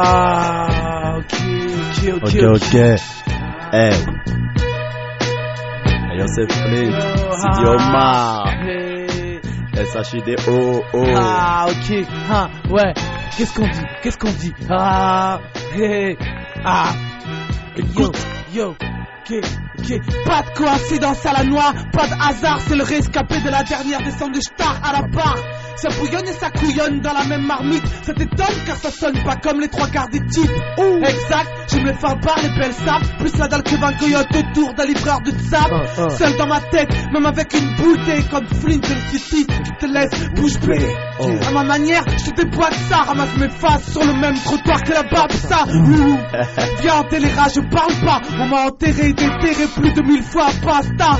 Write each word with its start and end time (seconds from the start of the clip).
Ah, 0.00 1.16
ok, 1.18 1.34
ok, 1.90 2.14
ok. 2.14 2.22
Ok, 2.22 2.42
ok. 2.54 2.74
Hey. 3.72 3.92
Hey, 6.12 6.24
c'est 6.36 6.52
Flint. 6.52 7.00
C'est 7.40 7.66
Omar. 7.66 8.46
Hey. 8.62 9.40
S-H-I-D-O. 9.74 10.84
O. 10.92 11.04
Ah, 11.16 11.66
ok. 11.68 12.06
Ah, 12.30 12.48
ouais. 12.70 12.94
Qu'est-ce 13.36 13.52
qu'on 13.54 13.66
dit? 13.66 13.86
Qu'est-ce 14.02 14.18
qu'on 14.18 14.30
dit? 14.30 14.54
Ah, 14.70 15.40
hey. 15.74 16.16
Ah. 16.64 16.92
Yo, 17.96 18.12
yo. 18.52 18.70
Ok, 18.70 19.34
ok. 19.78 20.00
Pas 20.24 20.42
de 20.42 20.50
coïncidence 20.56 21.26
à 21.26 21.32
la 21.32 21.44
noix, 21.44 21.72
pas 21.92 22.06
de 22.06 22.14
hasard, 22.14 22.60
c'est 22.60 22.76
le 22.76 22.84
rescapé 22.84 23.40
de 23.40 23.50
la 23.50 23.62
dernière 23.64 24.02
descente 24.02 24.32
de 24.32 24.40
Star 24.40 24.80
à 24.82 24.92
la 24.92 25.02
barre. 25.08 25.36
Ça 25.80 25.88
bouillonne 25.90 26.26
et 26.26 26.32
ça 26.32 26.50
couillonne 26.50 27.00
dans 27.00 27.12
la 27.12 27.24
même 27.24 27.46
marmite. 27.46 27.84
Ça 28.02 28.12
t'étonne 28.12 28.64
car 28.66 28.76
ça 28.76 28.90
sonne 28.90 29.22
pas 29.22 29.36
comme 29.36 29.60
les 29.60 29.68
trois 29.68 29.88
quarts 29.88 30.08
des 30.08 30.24
types. 30.26 30.50
Exact, 30.78 31.48
je 31.70 31.78
me 31.78 31.92
fais 31.92 32.20
par 32.20 32.36
les 32.42 32.48
belles 32.48 32.72
sapes. 32.72 33.18
Plus 33.18 33.36
la 33.38 33.48
dalle 33.48 33.62
que 33.62 33.76
20 33.76 33.92
coyotes 33.98 34.36
autour 34.36 34.74
d'un 34.74 34.84
livreur 34.84 35.20
de 35.20 35.30
sable. 35.30 36.10
Seul 36.10 36.36
dans 36.36 36.46
ma 36.46 36.60
tête, 36.60 36.90
même 37.12 37.26
avec 37.26 37.54
une 37.54 37.68
t'es 38.04 38.22
comme 38.30 38.46
Flint 38.46 38.80
et 38.80 38.94
le 38.94 39.18
citiste 39.18 39.50
qui 39.62 39.72
te 39.78 39.86
laisse 39.86 40.28
bouche 40.34 40.58
bée. 40.60 40.94
À 41.46 41.52
ma 41.52 41.64
manière, 41.64 42.04
je 42.18 42.30
te 42.30 42.42
déboîte 42.42 42.74
ça, 42.88 42.96
ramasse 42.98 43.36
mes 43.38 43.48
faces 43.48 43.92
sur 43.92 44.04
le 44.04 44.14
même 44.14 44.38
trottoir 44.40 44.82
que 44.82 44.92
la 44.92 45.02
barbe, 45.04 45.32
ça. 45.32 45.64
Ouh. 45.68 46.18
Viens 46.80 46.94
en 46.94 47.04
télérage, 47.04 47.52
je 47.54 47.60
parle 47.60 47.94
pas. 48.04 48.20
On 48.38 48.46
m'a 48.46 48.66
enterré 48.66 49.12
déterré 49.12 49.66
plus 49.76 49.92
de 49.92 50.02
mille 50.02 50.22
fois, 50.22 50.48
basta. 50.64 51.18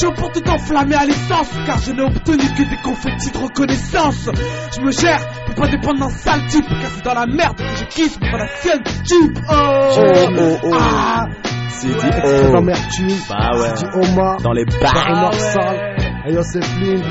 Chaud 0.00 0.12
pour 0.12 0.30
tout 0.32 0.48
enflammer 0.48 0.94
à 0.94 1.04
l'essence, 1.04 1.50
car 1.66 1.78
je 1.78 1.92
n'ai 1.92 2.02
obtenu 2.02 2.38
que 2.56 2.70
des 2.70 2.76
confettis 2.82 3.30
de 3.30 3.38
reconnaissance. 3.38 4.30
Je 4.76 4.80
me 4.80 4.90
gère 4.92 5.20
pour 5.46 5.54
pas 5.54 5.68
dépendre 5.68 6.00
d'un 6.00 6.10
sale 6.10 6.46
type, 6.48 6.64
car 6.68 6.90
c'est 6.94 7.04
dans 7.04 7.14
la 7.14 7.26
merde 7.26 7.56
que 7.56 7.76
je 7.76 7.84
kiffe 7.86 8.18
pour 8.18 8.38
la 8.38 8.48
sienne 8.60 8.82
type. 9.04 9.38
Oh, 9.50 9.54
Oh, 9.54 10.28
oh, 10.38 10.58
oh. 10.64 10.70
Ah, 10.74 11.26
C'est 11.68 11.88
dit 11.88 12.06
Extrait 12.06 12.46
oh. 12.48 12.52
d'amertume. 12.52 13.08
Bah 13.28 13.50
ouais. 13.54 13.68
C'est 13.74 13.84
dit 13.84 14.10
Omar. 14.10 14.36
Dans 14.42 14.52
les 14.52 14.64
bars. 14.64 15.32
Ouais. 15.32 15.91
Sale. 16.22 16.30
Et 16.30 16.34
yo, 16.34 16.42
c'est 16.42 16.64
Flynn. 16.64 17.02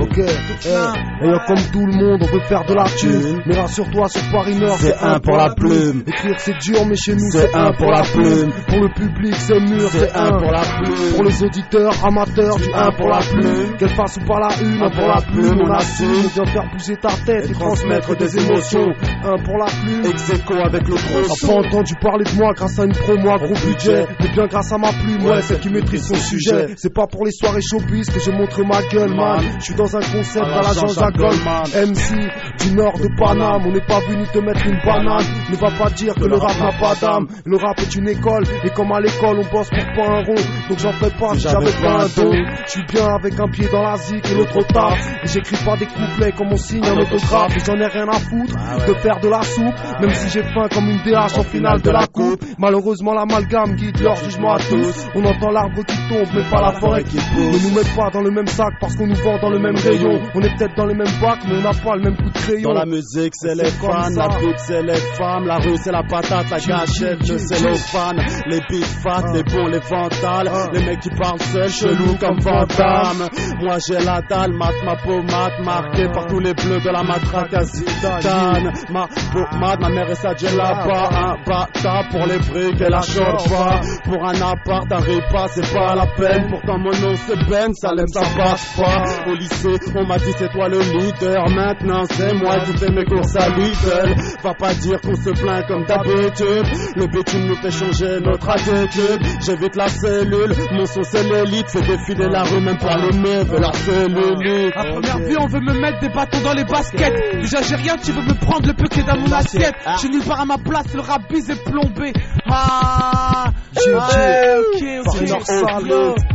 Ok. 0.00 0.18
Eh, 0.18 1.24
Et 1.24 1.28
yo, 1.28 1.36
comme 1.46 1.62
tout 1.72 1.86
le 1.86 1.92
monde, 1.92 2.22
on 2.22 2.32
veut 2.32 2.40
faire 2.48 2.64
de 2.64 2.74
la 2.74 2.84
thune. 2.84 3.42
Mais 3.46 3.56
rassure-toi, 3.56 4.08
sur 4.08 4.22
Paris 4.32 4.56
Nord, 4.56 4.76
C'est 4.80 4.96
un 4.98 5.20
pour 5.20 5.36
la 5.36 5.54
plume. 5.54 6.02
Écrire, 6.06 6.34
c'est 6.38 6.58
dur, 6.58 6.86
mais 6.86 6.96
chez 6.96 7.14
nous, 7.14 7.30
C'est 7.30 7.54
un 7.54 7.72
pour 7.72 7.90
la 7.90 8.02
plume. 8.02 8.50
Pour 8.68 8.80
le 8.80 8.88
public, 8.94 9.34
c'est 9.36 9.60
mûr, 9.60 9.88
C'est 9.90 10.14
un 10.14 10.30
pour 10.30 10.50
la 10.50 10.62
plume. 10.62 11.12
Pour 11.14 11.24
les 11.24 11.42
auditeurs, 11.42 12.04
amateurs, 12.04 12.56
du 12.56 12.72
un 12.74 12.88
1 12.88 12.92
pour 12.92 13.08
la 13.08 13.18
plume. 13.18 13.76
Qu'elle 13.78 13.88
fasse 13.90 14.16
ou 14.16 14.26
pas 14.26 14.40
la 14.40 14.48
une, 14.62 14.82
un 14.82 14.90
pour 14.90 15.06
la 15.08 15.20
plume. 15.22 15.60
On 15.62 15.70
assume, 15.72 16.28
viens 16.34 16.46
faire 16.46 16.70
bouger 16.72 16.96
ta 16.96 17.10
tête 17.26 17.50
et 17.50 17.52
transmettre 17.52 18.16
des 18.16 18.38
émotions. 18.38 18.88
Un 19.24 19.42
pour 19.42 19.58
la 19.58 19.66
plume. 19.66 20.04
Ex 20.04 20.32
avec 20.64 20.88
le 20.88 20.94
gros 20.94 21.36
T'as 21.40 21.46
pas 21.46 21.52
entendu 21.54 21.94
parler 22.00 22.24
de 22.24 22.36
moi 22.36 22.52
grâce 22.54 22.78
à 22.78 22.84
une 22.84 22.92
promo 22.92 23.30
à 23.30 23.36
gros 23.36 23.54
budget 23.66 24.06
Mais 24.20 24.28
bien 24.28 24.46
grâce 24.46 24.72
à 24.72 24.78
ma 24.78 24.92
plume, 24.92 25.24
ouais, 25.26 25.42
celle 25.42 25.60
qui 25.60 25.68
maîtrise 25.68 26.06
son 26.06 26.14
sujet 26.14 26.66
C'est 26.76 26.92
pas 26.92 27.06
pour 27.06 27.24
les 27.24 27.32
soirées 27.32 27.60
showbiz 27.60 28.08
que 28.10 28.20
je 28.20 28.30
ma 28.64 28.82
gueule, 28.82 29.14
man. 29.14 29.40
Je 29.58 29.64
suis 29.64 29.74
dans 29.74 29.96
un 29.96 30.00
concept 30.00 30.46
À 30.46 30.62
la 30.62 30.72
Jean-Jacques 30.72 31.16
Goldman. 31.16 31.64
MC 31.74 32.14
du 32.60 32.74
nord 32.74 32.98
de 32.98 33.08
Paname. 33.18 33.66
On 33.66 33.72
n'est 33.72 33.86
pas 33.86 34.00
venu 34.00 34.24
te 34.32 34.38
mettre 34.38 34.66
une 34.66 34.78
banane. 34.84 35.24
Ne 35.50 35.56
va 35.56 35.70
pas 35.70 35.90
dire 35.90 36.14
que 36.14 36.24
le 36.24 36.36
rap 36.36 36.58
n'a 36.58 36.72
pas 36.78 36.94
d'âme. 36.94 37.26
Le 37.44 37.56
rap 37.56 37.78
est 37.80 37.94
une 37.94 38.08
école. 38.08 38.44
Et 38.64 38.70
comme 38.70 38.92
à 38.92 39.00
l'école 39.00 39.38
on 39.38 39.54
bosse 39.54 39.70
pour 39.70 39.84
pas 39.96 40.10
un 40.10 40.22
rond. 40.24 40.42
Donc 40.68 40.78
j'en 40.78 40.92
fais 40.92 41.10
pas 41.10 41.34
si 41.34 41.40
j'avais 41.40 41.72
pas 41.82 42.04
un 42.04 42.08
don. 42.16 42.32
Je 42.66 42.70
suis 42.70 42.84
bien 42.86 43.06
avec 43.06 43.38
un 43.38 43.48
pied 43.48 43.68
dans 43.70 43.82
la 43.82 43.96
zik 43.96 44.24
et 44.30 44.34
l'autre 44.34 44.56
au 44.56 44.64
taf. 44.64 44.98
Et 45.24 45.28
j'écris 45.28 45.64
pas 45.64 45.76
des 45.76 45.86
couplets 45.86 46.32
comme 46.32 46.52
on 46.52 46.56
signe 46.56 46.84
un 46.84 46.96
autographe. 46.96 47.56
Et 47.56 47.60
j'en 47.64 47.76
ai 47.78 47.86
rien 47.86 48.08
à 48.08 48.18
foutre 48.18 48.54
de 48.86 48.94
faire 48.94 49.20
de 49.20 49.28
la 49.28 49.42
soupe. 49.42 49.74
Même 50.00 50.14
si 50.14 50.28
j'ai 50.30 50.42
faim 50.42 50.68
comme 50.72 50.88
une 50.88 50.98
DH 50.98 51.38
en 51.38 51.42
finale 51.42 51.80
de 51.80 51.90
la 51.90 52.06
coupe. 52.06 52.44
Malheureusement 52.58 53.14
l'amalgame 53.14 53.74
guide 53.76 54.00
leur 54.00 54.16
jugement 54.16 54.54
à 54.54 54.58
tous. 54.58 55.06
On 55.14 55.24
entend 55.24 55.50
l'arbre 55.50 55.84
qui 55.84 55.96
tombe 56.08 56.28
mais 56.34 56.44
pas 56.50 56.60
la 56.60 56.72
forêt 56.80 57.04
qui 57.04 57.16
pousse. 57.16 57.62
Ne 57.64 57.68
nous 57.68 57.74
met 57.74 57.96
pas 57.96 58.10
dans 58.10 58.20
le 58.20 58.30
même 58.38 58.46
sac 58.46 58.74
parce 58.80 58.94
qu'on 58.94 59.06
nous 59.06 59.16
vend 59.16 59.38
dans 59.40 59.50
le 59.50 59.58
même 59.58 59.76
rayon. 59.76 60.20
On 60.34 60.40
est 60.40 60.56
peut-être 60.56 60.76
dans 60.76 60.86
les 60.86 60.94
mêmes 60.94 61.20
bacs 61.20 61.40
mais 61.48 61.58
on 61.58 61.62
n'a 61.62 61.74
pas 61.74 61.96
le 61.96 62.02
même 62.02 62.16
coup 62.16 62.30
de 62.30 62.38
crayon. 62.38 62.68
Dans 62.68 62.78
la 62.78 62.86
musique, 62.86 63.32
c'est 63.34 63.54
les 63.54 63.70
fans, 63.70 64.10
la 64.14 64.28
pub, 64.28 64.54
c'est 64.58 64.82
les 64.82 65.00
femmes, 65.18 65.46
la 65.46 65.56
rue, 65.58 65.76
c'est 65.76 65.90
la 65.92 66.02
patate, 66.04 66.50
la 66.50 66.58
gâchette, 66.58 67.28
le 67.28 67.38
cellophane, 67.38 68.20
les 68.46 68.60
big 68.70 68.84
fat, 68.84 69.24
les 69.34 69.42
bons, 69.42 69.66
les 69.66 69.80
vandales, 69.80 70.50
Ah. 70.52 70.68
les 70.72 70.84
mecs 70.84 71.00
qui 71.00 71.10
parlent 71.10 71.40
seuls, 71.40 71.68
chelous 71.70 72.16
comme 72.20 72.38
Van 72.40 72.64
Damme. 72.66 73.28
Moi, 73.60 73.76
j'ai 73.86 73.98
la 74.04 74.20
dalle, 74.22 74.52
mat, 74.52 74.74
ma 74.84 74.96
pommade, 74.96 75.52
marquée 75.64 76.08
par 76.12 76.26
tous 76.26 76.38
les 76.40 76.54
bleus 76.54 76.80
de 76.80 76.90
la 76.90 77.02
matraque 77.02 77.54
à 77.54 77.64
Zidane. 77.64 78.72
Ma 78.90 79.08
pommade, 79.32 79.80
ma 79.80 79.88
mère 79.88 80.10
et 80.10 80.14
sa 80.14 80.30
là-bas, 80.32 81.08
un 81.12 81.36
bâtard 81.44 82.08
pour 82.10 82.26
les 82.26 82.38
briques 82.38 82.80
et 82.80 82.88
la 82.88 83.00
pas. 83.00 83.80
Pour 84.04 84.24
un 84.24 84.40
appart, 84.40 84.92
un 84.92 84.98
repas, 84.98 85.48
c'est 85.48 85.72
pas 85.74 85.94
la 85.94 86.06
peine. 86.06 86.46
Pourtant, 86.50 86.78
mon 86.78 86.90
nom, 86.90 87.14
c'est 87.26 87.48
Ben, 87.48 87.72
ça 87.72 87.92
l'aime, 87.94 88.06
ça 88.08 88.20
passe 88.36 88.76
pas. 88.76 89.30
Au 89.30 89.34
lycée, 89.34 89.78
on 89.94 90.06
m'a 90.06 90.18
dit, 90.18 90.32
c'est 90.38 90.50
toi 90.50 90.68
le 90.68 90.78
leader. 90.80 91.48
Maintenant, 91.50 92.04
c'est 92.10 92.34
moi 92.34 92.58
qui 92.60 92.76
fais 92.78 92.90
mes 92.90 93.04
courses 93.04 93.36
à 93.36 93.48
Lidl. 93.48 94.14
Va 94.42 94.54
pas 94.54 94.74
dire 94.74 95.00
qu'on 95.00 95.14
se 95.14 95.30
plaint 95.30 95.66
comme 95.66 95.84
d'habitude. 95.84 96.66
Le 96.96 97.06
bitume 97.06 97.46
nous 97.46 97.56
fait 97.56 97.70
changer 97.70 98.20
notre 98.20 98.48
attitude. 98.48 99.20
J'évite 99.44 99.76
la 99.76 99.88
cellule, 99.88 100.54
mon 100.72 100.86
son 100.86 101.02
c'est 101.02 101.24
l'élite. 101.24 101.68
Fait 101.70 101.80
défiler 101.80 102.28
la 102.28 102.42
rue, 102.42 102.60
même 102.60 102.78
pas 102.78 102.96
les 102.96 103.16
meufs 103.18 103.52
la 103.52 103.72
cellulite. 103.72 104.76
À 104.76 104.84
première 104.84 105.18
vue, 105.18 105.36
on 105.38 105.46
veut 105.46 105.60
me 105.60 105.72
mettre 105.80 106.00
des 106.00 106.08
bâtons 106.08 106.40
dans 106.42 106.54
les 106.54 106.64
baskets. 106.64 107.12
Déjà, 107.40 107.62
j'ai 107.62 107.76
rien, 107.76 107.96
tu 107.96 108.12
veux 108.12 108.22
me 108.22 108.34
prendre 108.34 108.66
le 108.66 108.74
peu 108.74 108.84
qui 108.88 109.00
est 109.00 109.04
dans 109.04 109.18
mon 109.18 109.32
assiette. 109.32 109.74
Je 109.94 109.98
suis 109.98 110.08
nulle 110.10 110.24
part 110.24 110.40
à 110.40 110.44
ma 110.44 110.58
place, 110.58 110.92
le 110.94 111.00
rap 111.00 111.22
bise 111.30 111.50
est 111.50 111.64
plombé. 111.64 112.12
Ah, 112.50 113.50
ok, 113.76 114.84
ok. 115.04 115.04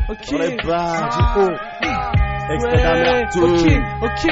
Ok. 0.10 0.36
Ouais, 2.50 3.26
ok, 3.38 3.68
ok. 4.02 4.32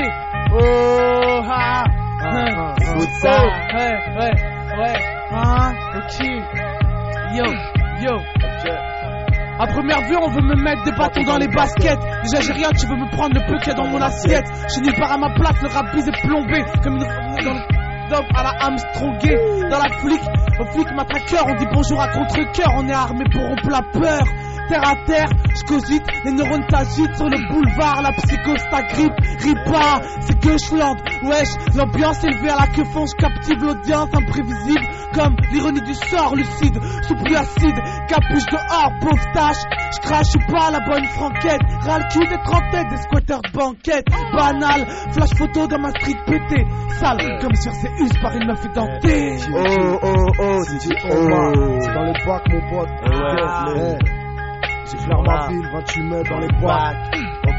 Oh, 0.53 1.41
ah, 1.47 1.83
hein. 2.19 2.75
Oh, 2.81 2.99
ouais, 2.99 3.93
ouais, 4.17 4.33
ouais. 4.79 4.93
Ah, 5.31 5.71
ok. 5.95 6.27
Yo, 7.33 7.45
yo. 8.01 8.17
À 9.59 9.67
première 9.67 10.01
vue, 10.01 10.17
on 10.17 10.27
veut 10.27 10.41
me 10.41 10.55
mettre 10.55 10.83
des 10.83 10.91
bâtons 10.91 11.23
dans 11.23 11.37
les 11.37 11.47
baskets. 11.47 11.99
Déjà, 12.23 12.41
j'ai 12.41 12.53
rien, 12.53 12.69
tu 12.71 12.85
veux 12.87 12.95
me 12.95 13.09
prendre 13.11 13.35
le 13.35 13.45
peu 13.47 13.57
qu'il 13.59 13.67
y 13.67 13.71
a 13.71 13.75
dans 13.75 13.87
mon 13.87 14.01
assiette. 14.01 14.45
Je 14.63 14.73
suis 14.73 14.81
nulle 14.81 14.95
part 14.95 15.11
à 15.11 15.17
ma 15.17 15.29
place, 15.29 15.61
le 15.61 15.69
rap 15.69 15.85
est 15.95 16.21
plombé. 16.27 16.63
Comme 16.83 16.95
une 16.95 17.05
dans 18.11 18.19
le 18.19 18.25
à 18.35 18.43
la 18.43 18.53
Armstrongé. 18.59 19.37
Dans 19.69 19.79
la 19.79 19.89
flic, 19.99 20.21
au 20.61 20.65
flic 20.65 20.91
matraqueur, 20.91 21.45
on 21.47 21.55
dit 21.55 21.65
bonjour 21.73 21.99
à 21.99 22.07
contre-coeur. 22.09 22.73
On 22.77 22.87
est 22.87 22.93
armé 22.93 23.23
pour 23.31 23.41
rompre 23.41 23.69
la 23.69 23.81
peur. 23.81 24.23
Terre 24.69 24.87
à 24.87 24.95
terre, 25.05 25.27
je 25.53 25.99
les 26.23 26.31
neurones 26.31 26.63
s'agitent 26.69 27.15
sur 27.17 27.27
le 27.27 27.37
boulevard, 27.51 28.01
la 28.03 28.11
psychose 28.13 28.63
t'agrippe, 28.69 29.13
ripa, 29.39 30.01
c'est 30.21 30.39
Gaucheland, 30.39 30.95
wesh, 31.23 31.49
l'ambiance 31.75 32.23
élevée 32.23 32.49
à 32.49 32.55
la 32.55 32.67
queue 32.67 32.83
captive 33.17 33.57
l'audience, 33.61 34.09
imprévisible, 34.13 34.87
comme 35.13 35.35
l'ironie 35.51 35.81
du 35.81 35.93
sort, 35.93 36.35
lucide, 36.35 36.77
sous 37.03 37.15
pluie 37.15 37.35
acide, 37.35 37.75
capuche 38.07 38.45
dehors, 38.45 38.91
pauvre 39.01 39.33
tâche, 39.33 39.57
je 39.93 40.07
crache 40.07 40.27
je 40.31 40.51
pas 40.51 40.71
la 40.71 40.79
bonne 40.79 41.05
franquette, 41.09 41.61
ras 41.81 41.99
le 41.99 42.05
cul 42.13 42.27
des 42.29 42.41
trentaines, 42.43 42.87
des 42.89 42.97
squatteurs 42.97 43.41
de 43.41 43.51
banquette, 43.51 44.05
banal, 44.33 44.87
flash 45.11 45.33
photo 45.35 45.67
dans 45.67 45.79
ma 45.79 45.89
street 45.89 46.19
pété, 46.25 46.65
sale, 46.99 47.39
comme 47.41 47.55
sur 47.55 47.73
ces 47.73 47.89
us 48.03 48.13
par 48.21 48.33
une 48.35 48.47
meuf 48.47 48.63
édentée. 48.65 49.37
Oh, 49.53 49.99
oh, 50.01 50.17
oh, 50.39 50.50
oh. 50.55 51.79
c'est 51.81 51.93
dans 51.93 52.03
les 52.03 52.13
bacs 52.25 52.49
mon 52.49 52.69
pote. 52.69 52.89
Ouais, 53.03 53.73
les- 53.75 53.81
eh. 53.81 53.97
J'éclaire 54.91 55.21
ma 55.23 55.47
ville, 55.47 55.67
28 55.71 56.03
mai 56.03 56.23
dans 56.29 56.39
les 56.39 56.47
bacs 56.61 56.95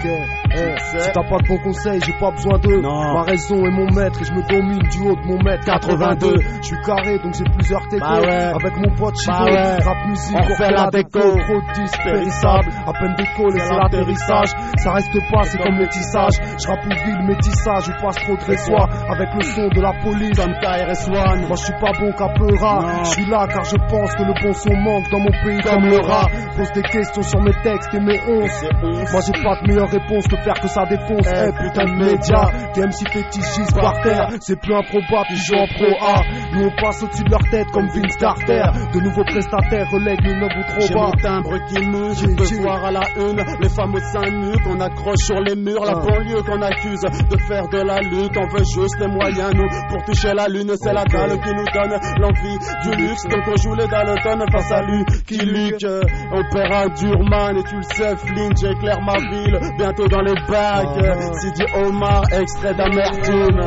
si 0.02 1.10
t'as 1.12 1.22
pas 1.22 1.38
de 1.38 1.48
bons 1.48 1.58
conseils, 1.58 2.00
j'ai 2.04 2.12
pas 2.18 2.30
besoin 2.30 2.58
d'eux. 2.58 2.80
Ma 2.82 3.22
raison 3.22 3.56
est 3.64 3.70
mon 3.70 3.86
maître 3.92 4.20
et 4.20 4.24
je 4.24 4.32
me 4.32 4.42
domine 4.48 4.82
du 4.88 4.98
haut 5.00 5.16
de 5.16 5.26
mon 5.26 5.42
mètre 5.42 5.64
82. 5.64 6.34
Je 6.60 6.66
suis 6.66 6.76
carré 6.84 7.18
donc 7.18 7.34
j'ai 7.34 7.44
plusieurs 7.44 7.86
techos. 7.88 8.04
Bah 8.04 8.20
ouais. 8.20 8.52
Avec 8.52 8.76
mon 8.76 8.94
pote 8.96 9.16
Chico, 9.18 9.32
Bah 9.32 9.44
ouais. 9.44 9.82
rap 9.82 10.06
musique, 10.08 10.36
On 10.36 10.42
refait 10.42 10.70
la 10.70 10.90
déco. 10.90 11.20
Trop 11.20 11.60
périssables, 12.04 12.68
à 12.86 12.92
peine 12.92 13.14
décollé, 13.16 13.60
c'est 13.60 13.74
l'atterrissage. 13.74 14.50
Ça 14.76 14.92
reste 14.92 15.12
pas, 15.30 15.42
c'est 15.44 15.58
comme 15.58 15.78
le 15.78 15.88
tissage. 15.88 16.34
Je 16.60 16.68
rappe 16.68 16.84
une 16.84 16.94
ville, 16.94 17.26
métissage, 17.26 17.84
je 17.86 17.92
passe 18.02 18.16
trop 18.16 18.36
de 18.36 18.44
résois 18.44 18.88
avec 19.08 19.28
le 19.34 19.42
son 19.42 19.68
de 19.68 19.80
la 19.80 19.92
police. 20.02 20.38
Comme 20.38 20.54
KRS-One. 20.60 21.46
Moi 21.46 21.56
je 21.56 21.64
suis 21.64 21.78
pas 21.80 21.92
bon 21.98 22.12
Non. 22.12 23.04
Je 23.04 23.10
suis 23.10 23.26
là 23.26 23.46
car 23.52 23.64
je 23.64 23.76
pense 23.76 24.14
que 24.16 24.22
le 24.22 24.34
bon 24.42 24.52
son 24.52 24.74
manque 24.76 25.10
dans 25.10 25.20
mon 25.20 25.30
pays 25.44 25.60
comme 25.62 25.84
le 25.86 25.98
rat 26.00 26.26
Pose 26.56 26.72
des 26.72 26.82
questions 26.82 27.22
sur 27.22 27.40
mes 27.40 27.54
textes 27.62 27.94
et 27.94 28.00
mes 28.00 28.20
onces. 28.28 28.64
Moi 28.82 29.20
j'ai 29.26 29.42
pas 29.42 29.56
de 29.60 29.68
meilleur 29.68 29.91
réponse 29.92 30.26
que 30.28 30.36
faire 30.36 30.54
que 30.60 30.68
ça 30.68 30.84
défonce. 30.86 31.26
Eh 31.28 31.52
putain 31.52 31.84
de 31.84 31.96
médias, 32.04 32.48
des 32.74 32.82
MC 32.82 33.08
fétichistes 33.12 33.74
par 33.80 34.00
terre, 34.02 34.28
c'est 34.40 34.58
plus 34.60 34.74
improbable, 34.74 35.26
ils 35.30 35.36
jouent 35.36 35.56
en 35.56 35.66
pro 35.68 35.92
A. 36.00 36.22
Nous 36.54 36.64
on 36.66 36.80
passe 36.82 37.02
au-dessus 37.02 37.24
de 37.24 37.30
leur 37.30 37.42
tête 37.50 37.66
comme 37.72 37.88
Vince 37.88 38.16
Carter. 38.16 38.64
De 38.94 39.00
nouveaux 39.00 39.24
prestataires 39.24 39.88
relèguent 39.90 40.24
le 40.26 40.40
neuf 40.40 40.52
ou 40.58 40.62
trop 40.72 40.86
J'ai 40.86 40.94
bas. 40.94 41.00
mon 41.02 41.12
timbre 41.12 41.58
qui 41.68 41.80
mue, 41.84 42.14
je 42.14 42.26
peux 42.36 42.44
J'ai- 42.44 42.60
voir 42.60 42.84
à 42.84 42.90
la 42.90 43.02
une 43.16 43.42
les 43.60 43.68
fameux 43.68 44.00
seins 44.12 44.30
nus 44.30 44.58
qu'on 44.64 44.80
accroche 44.80 45.20
sur 45.24 45.40
les 45.40 45.54
murs, 45.56 45.84
la 45.84 45.92
Ah. 45.96 46.00
banlieue 46.06 46.42
qu'on 46.42 46.62
accuse 46.62 47.00
de 47.02 47.36
faire 47.48 47.68
de 47.68 47.78
la 47.82 48.00
lutte. 48.00 48.36
On 48.36 48.46
veut 48.48 48.64
juste 48.64 48.98
les 49.00 49.08
moyens, 49.08 49.52
nous, 49.54 49.68
pour 49.88 50.02
toucher 50.04 50.32
la 50.34 50.48
lune. 50.48 50.70
C'est 50.80 50.92
la 50.92 51.04
dalle 51.04 51.38
qui 51.40 51.50
nous 51.54 51.64
donne 51.72 51.98
l'envie 52.18 52.58
du 52.84 52.96
luxe. 52.96 53.22
Donc 53.28 53.42
on 53.48 53.56
joue 53.56 53.74
les 53.74 53.86
Dalton 53.86 54.44
face 54.50 54.72
à 54.72 54.82
lui 54.82 55.04
qui 55.26 55.38
luque. 55.38 55.84
On 56.32 56.42
perd 56.54 56.72
un 56.72 56.88
Durman 56.94 57.56
et 57.58 57.62
tu 57.64 57.76
le 57.76 57.82
sais, 57.82 58.16
Flynn, 58.16 58.52
j'éclaire 58.56 59.00
ma 59.02 59.18
ville. 59.18 59.58
Bientôt 59.82 60.06
dans 60.06 60.20
les 60.20 60.34
bacs. 60.48 60.86
Ah. 61.04 61.40
Sidi 61.40 61.64
Omar, 61.74 62.22
extrait 62.30 62.72
d'amertume. 62.72 63.60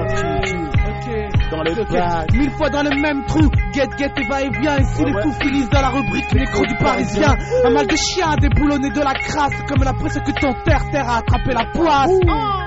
Dans 1.52 1.62
les 1.62 1.76
bacs. 1.76 2.32
Mille 2.34 2.52
fois 2.52 2.70
dans 2.70 2.84
le 2.84 3.02
même 3.02 3.26
trou, 3.26 3.52
get 3.75 3.89
get 3.98 4.12
et 4.18 4.27
va 4.27 4.42
et 4.42 4.50
vient. 4.50 4.77
Ici 4.80 5.01
Ouais, 5.04 5.10
les 5.10 5.13
ouais. 5.16 5.22
fous 5.22 5.33
finissent 5.42 5.69
dans 5.69 5.81
la 5.81 5.89
rubrique 5.89 6.33
nécro 6.33 6.66
du 6.66 6.75
parisien. 6.77 7.36
Un 7.66 7.69
mal 7.72 7.88
de 7.88 7.95
chien 7.95 8.36
déboulonné 8.39 8.89
de 8.89 9.00
la 9.01 9.13
crasse, 9.13 9.54
comme 9.68 9.83
l'impression 9.83 10.22
que 10.22 10.31
ton 10.31 10.54
terre-terre 10.66 11.10
a 11.10 11.18
attrapé 11.18 11.54
la 11.54 11.66
poisse. 11.74 12.12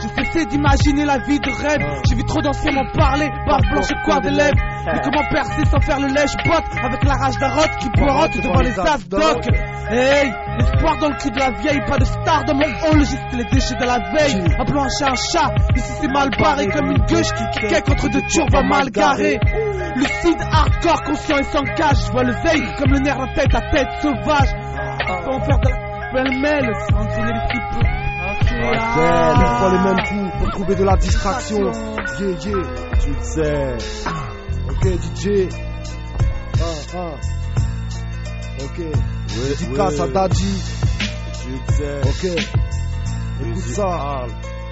Je 0.02 0.08
cessé 0.22 0.46
d'imaginer 0.46 1.05
la 1.05 1.19
vie 1.19 1.40
de 1.40 1.50
rêve. 1.50 1.82
J'ai 2.08 2.14
vu 2.14 2.25
trop 2.25 2.40
d'anciens 2.43 2.72
m'en 2.72 2.87
parler, 2.93 3.28
barbe 3.46 3.64
blanche 3.72 3.90
et 3.90 4.05
coin 4.05 4.20
des 4.20 4.31
lèvres. 4.31 4.56
Mais 4.87 5.00
comment 5.02 5.28
percer 5.31 5.64
sans 5.70 5.81
faire 5.81 6.00
le 6.00 6.06
lèche-botte 6.08 6.78
avec 6.84 7.05
la 7.05 7.14
rage 7.14 7.37
d'un 7.38 7.49
rot 7.49 7.69
qui 7.81 7.88
poirote 7.90 8.37
devant 8.40 8.61
les 8.61 8.78
as 8.78 8.99
doc 9.08 9.49
Hey, 9.90 10.31
l'espoir 10.58 10.99
dans 10.99 11.08
le 11.08 11.14
cul 11.16 11.31
de 11.31 11.38
la 11.38 11.50
vieille, 11.50 11.81
pas 11.87 11.96
de 11.96 12.04
star 12.04 12.44
dans 12.44 12.54
mon 12.54 12.61
hall, 12.66 12.99
juste 13.00 13.22
les 13.32 13.44
déchets 13.44 13.75
de 13.75 13.87
la 13.87 13.99
veille. 14.12 14.44
Appelons 14.58 14.82
un 14.82 14.88
chat 14.88 15.08
un 15.11 15.14
chat, 15.14 15.50
ici 15.76 15.93
c'est 16.02 16.08
mal 16.12 16.28
barré 16.38 16.66
comme 16.69 16.90
une 16.90 16.99
gueule 17.06 17.22
qui 17.25 17.61
kick 17.69 17.84
contre 17.87 18.08
deux 18.11 18.20
turbans 18.28 18.64
mal 18.64 18.90
garés. 18.90 19.38
Lucide, 19.96 20.38
hardcore, 20.52 20.98
conscient 21.00 21.39
et 21.39 21.45
sans 21.45 21.65
cache, 21.65 22.06
je 22.06 22.12
vois 22.12 22.25
le 22.25 22.33
veille 22.33 22.75
comme 22.79 22.93
le 22.93 23.00
nerf 23.00 23.21
à 23.21 23.29
tête 23.35 23.55
à 23.55 23.61
tête 23.71 23.89
sauvage. 24.03 24.49
Comment 25.25 25.41
faire 25.45 25.59
de 25.59 25.69
la 25.69 26.12
pêle-mêle 26.12 26.73
sans 26.89 26.97
entraîner 26.97 27.33
les 27.33 27.99
ah. 28.61 29.35
Mille 29.39 29.59
fois 29.59 29.73
les 29.73 29.79
mêmes 29.79 30.06
coups 30.09 30.39
pour 30.39 30.50
trouver 30.50 30.75
de 30.75 30.85
la 30.85 30.97
distraction. 30.97 31.73
Yeah, 32.21 32.31
yeah. 32.31 32.62
Tu 33.00 33.11
le 33.11 33.23
sais. 33.23 33.77
Ok, 34.69 34.87
DJ. 34.87 35.49
Ah, 36.61 36.65
ah. 36.95 37.15
Ok. 38.65 38.83
Dédicace 39.49 40.00
à 40.00 40.09
Daddy. 40.09 40.62
Tu 41.43 41.49
le 41.50 41.59
sais. 41.75 42.00
Ok. 42.09 42.45
Écoute 43.41 43.62
ça. 43.62 44.27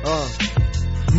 Ah. 0.04 0.24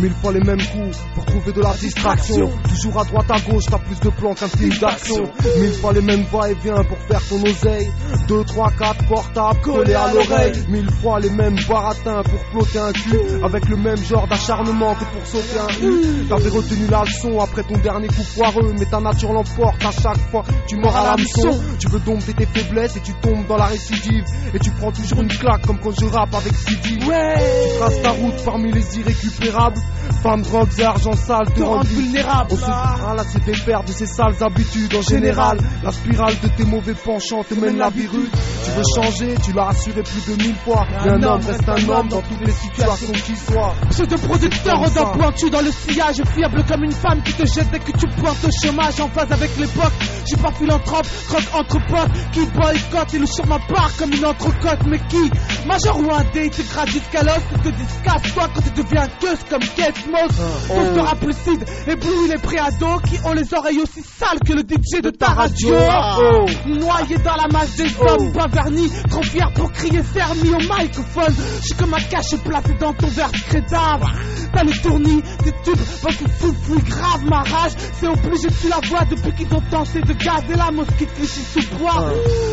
Mille 0.00 0.14
fois 0.22 0.32
les 0.32 0.40
mêmes 0.40 0.62
coups 0.62 0.96
pour 1.14 1.24
trouver 1.24 1.52
de 1.52 1.60
la 1.60 1.74
distraction. 1.74 2.50
Toujours 2.68 3.00
à 3.00 3.04
droite 3.04 3.26
à 3.30 3.40
gauche, 3.40 3.64
t'as 3.68 3.78
plus 3.78 3.98
de 3.98 4.10
plans 4.10 4.34
qu'un 4.34 4.46
film 4.48 4.72
d'action. 4.78 5.24
Mille 5.58 5.72
fois 5.72 5.92
les 5.92 6.00
mêmes 6.02 6.24
va-et-vient 6.32 6.84
pour 6.84 6.98
faire 6.98 7.20
ton 7.28 7.42
oseille. 7.42 7.90
Deux, 8.28 8.44
trois, 8.44 8.70
quatre 8.78 9.04
portables 9.08 9.60
collés 9.60 9.94
à 9.94 10.12
l'oreille. 10.12 10.52
Mille 10.68 10.90
fois 11.02 11.18
les 11.18 11.30
mêmes 11.30 11.56
baratins 11.68 12.22
pour 12.22 12.40
flotter 12.52 12.78
un 12.78 12.92
cul. 12.92 13.42
Avec 13.44 13.68
le 13.68 13.76
même 13.76 13.96
genre 13.96 14.28
d'acharnement 14.28 14.94
que 14.94 15.04
pour 15.04 15.26
sauter 15.26 15.58
un 15.58 15.84
U. 15.84 16.26
T'avais 16.28 16.50
retenu 16.50 16.86
la 16.88 17.02
leçon 17.02 17.40
après 17.40 17.64
ton 17.64 17.76
dernier 17.78 18.06
coup 18.08 18.22
foireux. 18.22 18.72
Mais 18.78 18.86
ta 18.86 19.00
nature 19.00 19.32
l'emporte 19.32 19.84
à 19.84 19.90
chaque 19.90 20.30
fois. 20.30 20.44
Tu 20.68 20.76
mords 20.76 20.96
à 20.96 21.16
l'hameçon. 21.16 21.58
Tu 21.80 21.88
veux 21.88 22.00
dompter 22.00 22.34
tes 22.34 22.46
faiblesses 22.46 22.96
et 22.96 23.00
tu 23.00 23.12
tombes 23.14 23.46
dans 23.48 23.56
la 23.56 23.66
récidive. 23.66 24.24
Et 24.54 24.58
tu 24.60 24.70
prends 24.70 24.92
toujours 24.92 25.22
une 25.22 25.28
claque 25.28 25.66
comme 25.66 25.78
quand 25.80 25.92
je 25.98 26.06
rappe 26.06 26.34
avec 26.34 26.54
Sidi. 26.54 26.98
Ouais, 27.04 27.34
Tu 27.72 27.78
traces 27.78 28.02
ta 28.02 28.10
route 28.10 28.44
parmi 28.44 28.72
les 28.72 28.98
irrécupérables. 29.00 29.80
Femmes, 30.22 30.42
drogues 30.42 30.68
et 30.78 30.84
argent 30.84 31.12
sale 31.12 31.52
te 31.54 31.62
rendre 31.62 31.84
vulnérable. 31.86 32.50
On 32.52 32.56
se 32.56 32.64
ah 32.66 33.14
là, 33.16 33.24
se 33.24 33.38
défaire 33.38 33.84
de 33.84 33.92
ses 33.92 34.06
sales 34.06 34.34
habitudes 34.40 34.94
en 34.94 35.02
général. 35.02 35.58
La 35.82 35.92
spirale 35.92 36.34
de 36.42 36.48
tes 36.48 36.64
mauvais 36.64 36.94
penchants 36.94 37.44
te 37.44 37.54
mène 37.54 37.78
la 37.78 37.90
virus. 37.90 38.28
Tu 38.64 38.70
veux 38.70 38.82
changer, 38.96 39.34
tu 39.44 39.52
l'as 39.52 39.68
assuré 39.68 40.02
plus 40.02 40.26
de 40.26 40.42
mille 40.42 40.56
fois. 40.64 40.86
Mais 41.04 41.10
un 41.12 41.22
homme 41.22 41.40
reste 41.46 41.68
un 41.68 41.88
homme 41.88 42.08
dans 42.08 42.22
toutes 42.22 42.40
les 42.44 42.52
situations 42.52 43.12
qu'il 43.12 43.36
soit. 43.36 43.74
Pseudo-producteur 43.90 44.74
Comme 44.74 44.84
aux 44.84 44.90
dents 44.90 45.12
pointues 45.12 45.50
dans 45.50 45.60
le 45.60 45.70
sillage, 45.70 46.22
fiable 46.34 46.64
comme 46.66 46.84
une 46.84 46.92
femme 46.92 47.22
qui 47.22 47.32
te 47.34 47.46
jette 47.46 47.70
dès 47.70 47.78
que 47.78 47.92
tu 47.92 48.06
pointes 48.20 48.44
au 48.44 48.66
chômage 48.66 49.00
en 49.00 49.08
phase 49.08 49.30
avec 49.30 49.56
l'époque. 49.56 49.92
Je 50.22 50.26
suis 50.26 50.36
pas 50.36 50.52
philanthrope, 50.52 51.06
croque 51.28 51.54
entre 51.54 51.78
potes, 51.86 52.30
qui 52.32 52.44
boycotte 52.46 53.14
et 53.14 53.26
sur 53.26 53.46
ma 53.46 53.58
part 53.58 53.90
comme 53.98 54.12
une 54.12 54.24
entrecôte. 54.24 54.80
Mais 54.86 54.98
qui? 55.08 55.30
Major 55.66 56.00
ou 56.00 56.12
un 56.12 56.24
dé, 56.32 56.50
te 56.50 56.62
grade 56.72 56.88
jusqu'à 56.88 57.22
l'os, 57.22 57.40
te 57.62 57.68
discasse 57.68 58.34
toi 58.34 58.48
quand 58.54 58.62
tu 58.62 58.82
deviens 58.82 59.06
queuse 59.20 59.38
comme 59.48 59.62
Moss. 59.78 60.32
Ah. 60.40 60.68
Ton 60.68 60.94
sera 60.96 61.14
lucide, 61.24 61.64
éblouit 61.86 62.28
les 62.28 62.38
préados 62.38 62.98
qui 63.08 63.18
ont 63.24 63.32
les 63.32 63.54
oreilles 63.54 63.78
aussi 63.80 64.02
sales 64.02 64.38
que 64.44 64.52
le 64.52 64.62
DJ 64.62 65.00
de 65.02 65.10
ta 65.10 65.28
radio. 65.28 65.68
Oh. 65.72 66.46
Noyé 66.66 67.16
dans 67.18 67.36
la 67.36 67.46
masse 67.52 67.76
des 67.76 67.90
hommes, 68.00 68.32
pas 68.32 68.48
vernis, 68.48 68.90
trop 69.08 69.22
fier 69.22 69.48
pour 69.54 69.70
crier 69.72 70.02
fermi 70.02 70.48
au 70.50 70.58
microphone. 70.58 71.34
Je 71.60 71.66
suis 71.66 71.74
comme 71.74 71.94
un 71.94 72.00
cache 72.00 72.36
placé 72.44 72.74
dans 72.80 72.92
ton 72.92 73.06
verre 73.08 73.30
de 73.30 73.38
crédavre. 73.38 74.10
T'as 74.52 74.64
les 74.64 74.72
tournis, 74.78 75.22
tes 75.44 75.52
tubes, 75.62 75.80
parce 76.02 76.16
que 76.16 76.24
fou, 76.28 76.54
fou, 76.62 76.80
grave 76.84 77.24
ma 77.26 77.40
rage. 77.42 77.72
C'est 78.00 78.08
obligé, 78.08 78.48
tu 78.60 78.68
la 78.68 78.80
vois 78.88 79.04
depuis 79.04 79.32
qu'ils 79.32 79.54
ont 79.54 79.62
tenté 79.70 80.00
de 80.00 80.12
gazer 80.14 80.56
la 80.56 80.70
mosquée 80.72 81.06
cliché 81.06 81.40
sous 81.52 81.68
poids. 81.76 82.12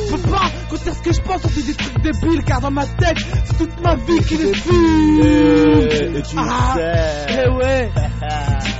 Je 0.09 0.15
peux 0.15 0.29
pas 0.29 0.41
contenir 0.69 0.93
ce 0.93 1.01
que 1.01 1.13
je 1.13 1.21
pense, 1.21 1.41
on 1.43 1.49
fait 1.49 1.61
des 1.63 1.73
trucs 1.73 2.01
débiles, 2.01 2.43
car 2.43 2.61
dans 2.61 2.71
ma 2.71 2.85
tête, 2.85 3.17
c'est 3.45 3.57
toute 3.57 3.81
ma 3.81 3.95
vie 3.95 4.19
qui 4.27 4.37
les 4.37 4.53
fume. 4.53 5.21
Et 6.17 6.21
tu 6.21 6.35
Ah, 6.37 6.73
le 6.75 6.81
sais. 6.81 7.04
Eh 7.29 7.49
ouais. 7.49 7.91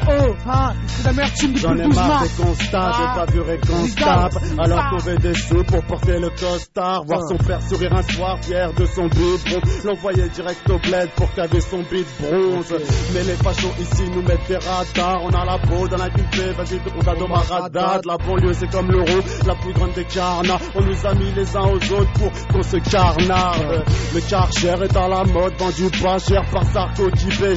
Oh, 0.08 0.36
hein, 0.48 0.74
c'est 0.88 1.04
la 1.06 1.14
merde, 1.14 1.32
tu 1.38 1.48
me 1.48 1.58
J'en 1.58 1.72
ai 1.76 1.78
depuis 1.78 1.84
le 1.84 1.90
12 1.90 1.96
marre 1.96 2.24
des 2.24 2.44
constats, 2.44 2.92
Ah. 2.94 3.26
se 3.28 3.40
Regarde. 3.40 4.32
tape. 4.34 4.44
Alors 4.60 4.98
veut 5.00 5.18
des 5.18 5.34
sous 5.34 5.64
pour 5.64 5.84
porter 5.84 6.20
le 6.20 6.30
costard. 6.30 7.04
Voir 7.06 7.20
Ah. 7.24 7.28
son 7.30 7.38
père 7.38 7.62
sourire 7.68 7.94
un 7.94 8.02
soir, 8.04 8.38
fier 8.42 8.72
de 8.74 8.86
son 8.86 9.08
biberon. 9.08 9.62
L'envoyer 9.84 10.30
direct 10.30 10.70
au 10.70 10.78
bled 10.80 11.10
pour 11.16 11.34
caver 11.34 11.60
son 11.62 11.78
bide 11.80 12.06
bronze. 12.20 12.74
Mais 13.14 13.24
les 13.24 13.34
fachos 13.36 13.74
ici 13.80 14.04
nous 14.14 14.22
mettent 14.22 14.48
des 14.48 14.58
radars. 14.58 15.22
On 15.24 15.30
a 15.30 15.46
la 15.46 15.58
peau 15.58 15.88
dans 15.88 15.98
la 15.98 16.10
culpée, 16.10 16.52
vas-y, 16.58 16.80
on 16.98 17.02
t'a 17.02 17.16
dans 17.16 17.28
ma 17.28 17.40
radade. 17.40 18.06
La 18.06 18.18
banlieue 18.18 18.54
c'est 18.54 18.72
comme 18.72 18.92
l'euro, 18.92 19.20
la 19.46 19.56
plus 19.56 19.74
grande 19.74 19.94
des 19.94 20.06
carnas. 20.06 20.60
On 20.76 20.82
nous 20.82 21.06
a 21.06 21.14
mis 21.16 21.32
les 21.36 21.56
uns 21.58 21.62
aux 21.68 21.94
autres 21.94 22.14
pour 22.14 22.32
qu'on 22.54 22.64
se 22.64 22.78
carnarde. 22.78 23.84
Le 24.14 24.22
karcher 24.22 24.76
est 24.84 24.96
à 24.98 25.08
la 25.08 25.24
mode, 25.24 25.54
vendu 25.58 25.90
pas 26.02 26.18
cher 26.20 26.44
par 26.52 26.64
Sarko 26.66 27.10
qui 27.12 27.30
vue 27.30 27.56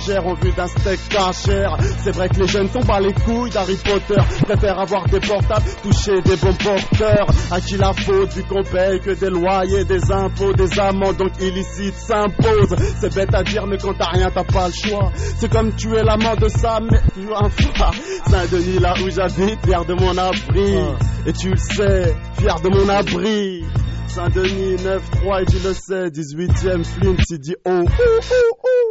d'un 0.59 0.67
steak 0.67 1.09
cachère. 1.09 1.77
C'est 2.03 2.11
vrai 2.11 2.29
que 2.29 2.41
les 2.41 2.49
jeunes 2.49 2.69
sont 2.69 2.81
pas 2.81 2.99
les 2.99 3.13
couilles 3.13 3.51
d'Harry 3.51 3.77
Potter. 3.77 4.21
Préfèrent 4.45 4.81
avoir 4.81 5.07
des 5.07 5.21
portables, 5.21 5.65
toucher 5.85 6.21
des 6.23 6.37
bons 6.37 6.55
porteurs. 6.55 7.27
À 7.53 7.61
qui 7.61 7.77
la 7.77 7.93
faute 7.93 8.33
vu 8.35 8.43
qu'on 8.43 8.65
paye 8.65 8.99
que 9.01 9.13
des 9.13 9.31
loyers, 9.31 9.85
des 9.85 10.11
impôts, 10.11 10.53
des 10.55 10.81
amendes, 10.81 11.17
donc 11.17 11.31
illicite 11.41 11.95
s'impose. 11.95 12.75
C'est 13.01 13.15
bête 13.15 13.33
à 13.35 13.45
dire, 13.45 13.67
mais 13.67 13.79
quand 13.79 13.95
t'as 13.97 14.09
rien, 14.09 14.31
t'as 14.35 14.43
pas 14.43 14.67
le 14.67 14.73
choix. 14.73 15.13
C'est 15.39 15.51
comme 15.51 15.73
tuer 15.77 16.03
l'amant 16.03 16.35
de 16.35 16.49
sa 16.49 16.81
mère, 16.81 17.03
tu 17.15 17.33
un 17.33 17.49
frère. 17.51 17.93
Saint-Denis, 18.29 18.81
là 18.81 18.95
où 19.01 19.11
j'habite, 19.11 19.65
fier 19.65 19.85
de 19.85 19.95
mon 19.95 20.19
abri. 20.19 20.75
Et 21.25 21.33
tu 21.35 21.51
le 21.51 21.57
sais, 21.57 22.17
fier 22.41 22.61
de 22.61 22.69
mon 22.69 22.89
abri. 22.89 23.65
Saint-Denis 24.09 24.77
9-3 25.23 25.43
et 25.43 25.47
tu 25.47 25.59
le 25.59 25.73
sais, 25.73 26.09
18ème 26.09 26.83
Flint, 26.83 27.15
il 27.31 27.39
dit 27.39 27.55
oh, 27.65 27.85
oh, 27.87 28.21
oh, 28.31 28.59
oh. 28.65 28.88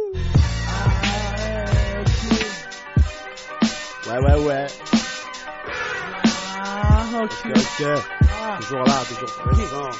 Ouais, 4.08 4.18
ouais, 4.18 4.44
ouais. 4.46 4.66
Ah, 6.64 7.04
ok. 7.22 7.30
Ok, 7.44 7.52
ok. 7.56 7.86
Toujours 8.60 8.84
là, 8.84 8.94
toujours 9.06 9.32
présent. 9.44 9.90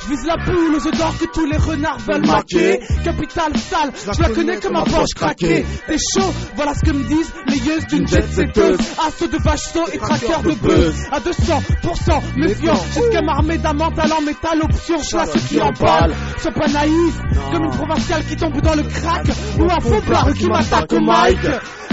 Je 0.00 0.08
vise 0.08 0.26
la 0.26 0.36
boule 0.36 0.74
aux 0.74 0.86
œufs 0.86 0.98
d'or 0.98 1.14
que 1.16 1.26
tous 1.32 1.44
les 1.44 1.56
renards 1.56 1.98
veulent 1.98 2.26
maquer. 2.26 2.80
Capitale 3.04 3.56
sale, 3.56 3.92
je 4.16 4.22
la 4.22 4.28
connais 4.30 4.58
comme 4.58 4.74
un 4.74 4.82
poche 4.82 5.14
craqué. 5.14 5.64
T'es 5.86 5.96
chaud, 5.96 6.32
voilà 6.56 6.74
ce 6.74 6.80
que 6.80 6.90
me 6.90 7.04
disent 7.04 7.32
les 7.46 7.58
yeux 7.58 7.78
d'une 7.88 8.08
jet 8.08 8.26
setteuse. 8.26 8.80
Assaut 9.06 9.28
de 9.28 9.38
vache 9.38 9.60
saut 9.60 9.86
et 9.92 9.98
traqueur 9.98 10.42
de 10.42 10.54
buzz. 10.54 11.06
À 11.12 11.20
200%, 11.20 12.20
méfiant, 12.36 12.74
jusqu'à 12.94 13.22
m'armer 13.22 13.58
d'amant 13.58 13.92
talent 13.92 14.22
métal 14.22 14.62
option. 14.62 14.98
Je 14.98 15.08
ceux 15.08 15.40
qui 15.48 15.60
emballent. 15.60 16.14
Sois 16.38 16.52
pas 16.52 16.68
naïf, 16.68 17.14
comme 17.52 17.64
une 17.64 17.70
provinciale 17.70 18.24
qui 18.24 18.36
tombe 18.36 18.60
dans 18.60 18.74
le 18.74 18.82
crack. 18.82 19.26
Ou 19.58 19.70
un 19.70 19.80
faux 19.80 20.32
qui 20.36 20.46
m'attaque 20.48 20.92
au 20.94 21.00
mic. 21.00 21.38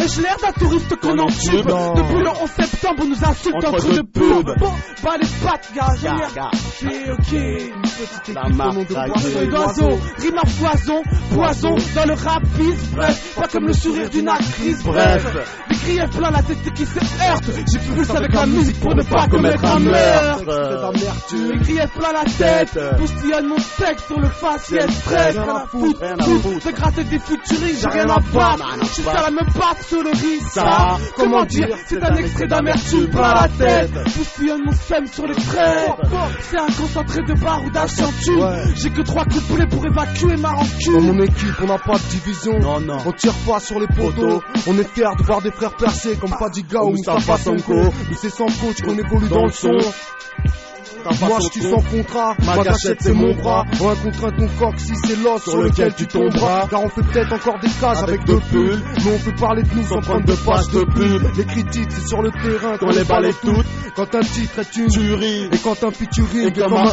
Ai-je 0.02 0.22
l'air 0.22 0.38
d'un 0.42 0.52
touriste 0.54 0.96
qu'on 0.98 1.20
en 1.20 1.24
entube 1.24 1.40
tube. 1.40 1.68
Depuis 1.68 2.24
le 2.24 2.30
11 2.30 2.50
septembre, 2.50 3.04
on 3.04 3.08
nous 3.08 3.24
insulte 3.24 3.56
Entre 3.56 3.92
deux 3.92 4.04
pubs. 4.04 4.56
Bon, 4.60 4.72
bah 5.04 5.16
les 5.20 5.28
pattes, 5.44 5.70
gars, 5.76 5.88
j'ai 6.00 6.08
Gars, 6.08 6.16
l'air. 6.16 6.52
Ok, 6.54 6.92
ok. 7.20 7.34
Une 7.34 7.82
petite 7.82 8.36
La 8.36 8.42
équipe 8.48 8.90
de 8.90 9.40
et 9.40 9.44
et 9.44 9.48
d'oiseau, 9.48 9.90
rime 10.18 10.38
à 10.38 10.48
poison, 10.48 11.04
poison 11.34 11.76
dans 11.96 12.06
le 12.06 12.14
rap, 12.14 12.44
bis, 12.58 12.90
bref, 12.96 13.36
pas 13.36 13.48
comme 13.48 13.68
le 13.68 13.74
sourire 13.74 14.10
d'une 14.10 14.28
actrice, 14.28 14.84
bref. 14.84 15.26
Les 15.70 15.76
griefs 15.76 16.18
plein 16.18 16.32
la 16.32 16.42
tête 16.44 16.74
qui 16.74 16.86
se 16.86 17.00
heurte, 17.00 17.44
j'ai 17.72 17.80
plus 17.80 18.10
avec 18.10 18.34
la 18.34 18.46
musique 18.46 18.80
pour 18.80 18.96
ne 18.96 19.04
pas 19.04 19.28
commettre 19.28 19.66
un 19.66 19.80
meurtre. 19.80 20.44
Les 21.34 21.58
griefs 21.60 21.94
plein 21.94 22.14
la 22.14 22.24
tête, 22.26 22.80
boustillonne 22.98 23.48
mon 23.48 23.56
texte 23.56 24.08
sur 24.08 24.20
le 24.20 24.30
faciès, 24.30 24.90
stress, 24.90 25.36
Rien 25.36 25.56
à 25.56 25.66
foutre, 25.68 26.00
de 26.00 26.72
gratter 26.72 27.04
des 27.04 27.20
futuristes, 27.20 27.84
j'ai 27.84 27.90
J'ai 27.92 28.00
rien 28.00 28.10
à 28.10 28.20
battre, 28.20 28.66
je 28.82 28.86
suis 28.86 29.08
à 29.08 29.32
me 29.32 29.44
battre 29.60 29.84
sur 29.88 29.89
Ça, 30.52 30.98
comment 31.16 31.46
dire, 31.46 31.68
c'est 31.88 32.02
un 32.04 32.16
extrait 32.16 32.48
d'amertume 32.48 33.08
plein 33.10 33.34
la 33.34 33.48
tête, 33.50 33.92
boustillonne 34.16 34.62
mon 34.66 34.72
seum 34.72 35.08
sur 35.08 35.26
les 35.28 35.36
traits, 35.36 35.90
c'est 36.42 36.58
un 36.60 36.66
concentré 36.68 37.22
de 37.24 37.34
barre 37.34 37.64
ou 37.66 37.70
d'accentude, 37.72 38.38
Ouais. 38.40 38.64
j'ai 38.76 38.90
que 38.92 39.02
trois 39.02 39.26
couplets 39.26 39.66
pour 39.68 39.86
évacuer 39.86 40.38
ma 40.38 40.50
Dans 40.52 40.56
rancune. 40.58 41.00
mon 41.14 41.24
équipe, 41.24 41.56
on 41.64 41.66
n'a 41.68 41.78
pas 41.80 41.98
de 41.98 42.04
division. 42.12 42.60
Non, 42.60 42.80
non. 42.80 42.98
On 43.06 43.12
tire 43.14 43.34
pas 43.48 43.60
sur 43.60 43.80
les 43.80 43.88
poteaux. 43.88 44.42
On 44.68 44.78
est 44.78 44.88
fiers 44.94 45.10
de 45.18 45.24
voir 45.24 45.42
des 45.42 45.52
frères 45.52 45.76
percés 45.76 46.18
comme 46.18 46.32
Fadiga 46.38 46.82
ou 46.84 46.92
Moustapha 46.92 47.38
Sonko. 47.38 47.74
Mais 48.10 48.16
c'est 48.16 48.30
sans 48.30 48.46
coach 48.46 48.82
qu'on 48.84 48.98
évolue 48.98 49.30
dans 49.30 49.46
le 49.46 49.52
son. 49.52 49.72
Moi 51.22 51.38
je 51.42 51.60
suis 51.60 51.70
sans 51.70 51.82
contrat, 51.82 52.36
ma 52.46 52.58
gâchette 52.64 52.98
c'est 53.02 53.14
mon 53.14 53.34
bras. 53.36 53.66
Un 53.72 53.96
contre 53.96 54.26
un 54.26 54.32
ton 54.32 54.48
coq 54.60 54.76
si 54.78 54.94
c'est 55.06 55.18
l'os 55.24 55.42
sur 55.44 55.62
lequel 55.62 55.94
tu 55.96 56.08
tomberas. 56.08 56.68
Car 56.70 56.84
on 56.84 56.90
fait 56.90 57.02
peut-être 57.04 57.34
encore 57.34 57.60
des 57.60 57.70
cages 57.80 58.04
avec 58.04 58.24
deux 58.26 58.40
pulls. 58.52 58.82
Mais 59.06 59.12
on 59.14 59.20
fait 59.20 59.36
parler 59.40 59.64
de 59.64 59.76
nous 59.76 59.84
sans 59.84 60.00
prendre 60.02 60.26
de 60.26 60.34
pages 60.34 60.68
de 60.74 60.84
pub. 60.84 61.24
Les 61.38 61.46
critiques 61.46 61.92
c'est 61.92 62.08
sur 62.08 62.22
le 62.22 62.32
terrain 62.32 62.78
qu'on 62.78 62.90
les 62.90 63.04
balaye 63.04 63.34
toutes. 63.42 63.66
Quand 63.96 64.16
un 64.16 64.22
titre 64.22 64.60
est 64.60 64.76
une 64.78 64.88
Tuerie. 64.88 65.50
et 65.52 65.58
quand 65.64 65.84
un 65.84 65.92
featuring 65.92 66.48
est 66.48 66.58
comme 66.58 66.74
un 66.74 66.86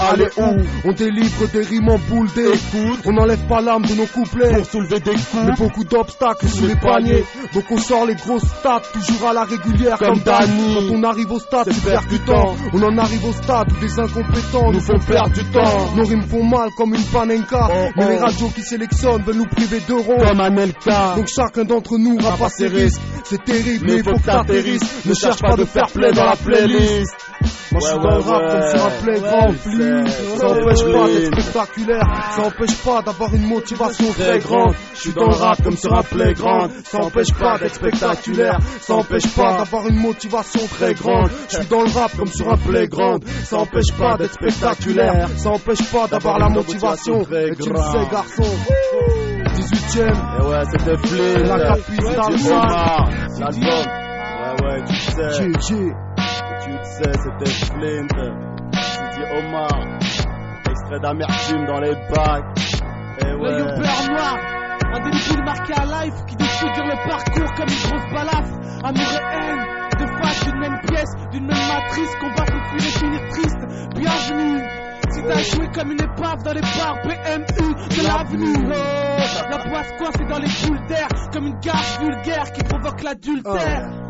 On 0.85 0.93
délivre 0.93 1.47
des 1.53 1.61
rimes 1.63 1.89
en 1.89 1.99
boule 1.99 2.29
d'écoute 2.35 3.01
On 3.05 3.13
n'enlève 3.13 3.47
pas 3.47 3.61
l'âme 3.61 3.83
de 3.83 3.95
nos 3.95 4.07
couplets 4.07 4.53
Pour 4.57 4.67
soulever 4.67 5.01
des 5.01 5.13
mais 5.13 5.17
coups. 5.53 5.59
beaucoup 5.59 5.85
d'obstacles 5.85 6.49
sous 6.49 6.67
les 6.67 6.75
paniers 6.75 7.25
Donc 7.55 7.65
on 7.71 7.79
sort 7.79 8.07
les 8.07 8.15
grosses 8.15 8.47
stats 8.59 8.83
toujours 8.93 9.29
à 9.29 9.33
la 9.35 9.45
régulière 9.45 9.99
Comme 9.99 10.19
Dani. 10.21 10.75
Quand 10.75 10.95
on 10.95 11.03
arrive 11.05 11.31
au 11.33 11.39
stade 11.39 11.69
c'est 11.71 11.85
percutant 11.91 12.57
On 12.73 12.83
en 12.83 12.99
arrive 12.99 13.25
au 13.25 13.33
stade 13.33 13.71
où 13.73 13.81
des 13.81 13.96
incompétents 13.99 14.73
nous 14.73 14.81
font 14.81 14.99
perdre 14.99 15.33
du 15.33 15.45
temps. 15.45 15.95
Nos 15.97 16.05
rimes 16.05 16.23
font 16.23 16.45
mal 16.45 16.71
comme 16.77 16.95
une 16.95 17.05
panenka. 17.05 17.69
Oh, 17.71 17.89
Mais 17.97 18.05
oh. 18.05 18.09
les 18.11 18.19
radios 18.19 18.49
qui 18.49 18.63
sélectionnent 18.63 19.23
veulent 19.23 19.37
nous 19.37 19.47
priver 19.47 19.81
d'euros. 19.87 20.17
Comme 20.19 20.41
un 20.41 20.51
donc 21.17 21.27
chacun 21.29 21.65
d'entre 21.65 21.99
nous 21.99 22.19
à 22.21 22.49
ses 22.49 22.69
risques. 22.69 23.01
C'est 23.25 23.45
terrible 23.45 23.87
mais 23.87 23.97
il 23.97 24.05
faut 24.05 24.13
que 24.13 24.25
t'atterrisses. 24.25 25.05
Ne 25.05 25.15
cherche 25.15 25.41
pas 25.41 25.57
de 25.57 25.65
fair 25.65 25.87
play 25.93 26.13
dans 26.13 26.25
la 26.25 26.37
playlist 26.37 27.15
moi 27.73 27.81
je 27.83 27.87
suis 27.87 27.99
dans 27.99 28.11
le 28.11 28.21
rap 28.21 28.43
comme 28.51 28.71
sur 28.71 28.87
un 28.87 29.03
playground 29.03 29.57
Ça 30.37 30.49
empêche 30.49 30.93
pas 30.93 31.09
d'être 31.09 31.43
spectaculaire. 31.43 32.33
Ça 32.35 32.43
empêche 32.43 32.77
pas 32.77 33.03
d'avoir 33.03 33.35
une 33.35 33.47
motivation 33.47 34.13
très 34.13 34.39
grande. 34.39 34.75
Je 34.95 35.01
suis 35.01 35.13
dans 35.13 35.27
le 35.27 35.35
rap 35.35 35.63
comme 35.63 35.77
sur 35.77 35.95
un 35.95 36.03
playground 36.03 36.71
Ça 36.85 36.99
empêche 36.99 37.33
pas 37.35 37.59
d'être 37.59 37.75
spectaculaire. 37.75 38.59
Ça 38.81 38.95
empêche 38.95 39.35
pas 39.35 39.57
d'avoir 39.59 39.87
une 39.89 39.97
motivation 40.01 40.67
très 40.69 40.95
grande. 40.95 41.31
Je 41.49 41.57
suis 41.57 41.67
dans 41.67 41.83
le 41.83 41.91
rap 41.91 42.17
comme 42.17 42.27
sur 42.29 42.51
un 42.51 42.57
playground 42.57 43.25
Ça 43.45 43.57
empêche 43.59 43.93
pas 43.99 44.17
d'être 44.17 44.35
spectaculaire. 44.35 45.29
Ça 45.37 45.51
empêche 45.51 45.91
pas 45.91 46.07
d'avoir 46.07 46.39
la 46.39 46.49
motivation. 46.49 47.23
Et 47.23 47.55
tu 47.57 47.71
le 47.71 47.77
sais 47.77 48.11
garçon. 48.11 48.45
18ème 49.57 50.41
Et 50.41 50.47
ouais, 50.47 50.65
c'était 50.71 50.97
Flynn. 51.07 51.43
La 51.43 51.59
capitale. 51.59 52.37
L'album. 53.39 54.07
Ouais, 54.47 54.67
ouais, 54.67 54.85
tu 54.87 54.95
sais. 54.97 56.16
C'était 56.87 57.51
Flint. 57.51 58.07
C'était 58.73 59.39
Omar. 59.39 59.99
Extrait 60.71 61.01
d'amertume 61.01 61.67
dans 61.67 61.81
les 61.81 61.95
bacs. 62.15 62.45
Et 63.19 63.25
L'œil 63.25 63.41
ouais. 63.41 63.79
beurre 63.79 64.11
noir, 64.11 64.37
un 64.93 65.01
début 65.01 65.43
marqué 65.43 65.73
à 65.73 65.85
life 66.05 66.15
qui 66.27 66.37
défigure 66.37 66.85
le 66.85 67.09
parcours 67.09 67.55
comme 67.55 67.69
une 67.69 67.91
grosse 67.91 68.13
balafre. 68.13 68.55
Amour 68.85 69.03
et 69.03 69.37
haine, 69.37 69.67
deux 69.99 70.23
faces 70.23 70.45
d'une 70.45 70.61
même 70.61 70.81
pièce, 70.87 71.11
d'une 71.33 71.47
même 71.47 71.69
matrice, 71.69 72.11
et 72.15 72.79
fuir 72.79 72.87
et 72.87 72.99
finir 72.99 73.21
triste. 73.31 73.59
Bienvenue. 73.97 74.63
Si 75.11 75.23
t'as 75.23 75.41
échoué 75.41 75.69
comme 75.75 75.93
une 75.93 76.03
épave 76.03 76.43
dans 76.43 76.53
les 76.53 76.61
bars 76.61 77.01
PMU 77.03 77.75
de 77.97 78.07
l'avenue, 78.07 78.69
oh, 78.69 79.51
la 79.51 79.59
poisse 79.59 79.93
coincée 79.99 80.25
dans 80.29 80.39
les 80.39 80.67
boules 80.67 80.87
d'air, 80.89 81.09
comme 81.33 81.47
une 81.47 81.59
garce 81.61 81.99
vulgaire 82.01 82.53
qui 82.53 82.63
provoque 82.65 83.03
l'adultère. 83.03 84.06